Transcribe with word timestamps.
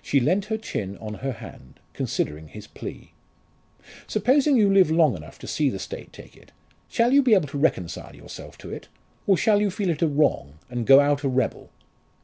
She 0.00 0.20
leant 0.20 0.44
her 0.44 0.56
chin 0.56 0.96
on 0.98 1.14
her 1.14 1.32
hand, 1.32 1.80
considering 1.92 2.46
his 2.46 2.68
plea. 2.68 3.10
"Supposing 4.06 4.56
you 4.56 4.72
live 4.72 4.88
long 4.88 5.16
enough 5.16 5.36
to 5.40 5.48
see 5.48 5.68
the 5.68 5.80
State 5.80 6.12
take 6.12 6.36
it, 6.36 6.52
shall 6.88 7.12
you 7.12 7.24
be 7.24 7.34
able 7.34 7.48
to 7.48 7.58
reconcile 7.58 8.14
yourself 8.14 8.56
to 8.58 8.70
it? 8.70 8.86
Or 9.26 9.36
shall 9.36 9.60
you 9.60 9.72
feel 9.72 9.90
it 9.90 10.00
a 10.00 10.06
wrong, 10.06 10.60
and 10.70 10.86
go 10.86 11.00
out 11.00 11.24
a 11.24 11.28
rebel?" 11.28 11.70